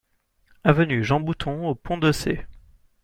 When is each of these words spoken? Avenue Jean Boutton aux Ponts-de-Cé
Avenue 0.63 1.03
Jean 1.03 1.19
Boutton 1.19 1.67
aux 1.69 1.75
Ponts-de-Cé 1.75 2.47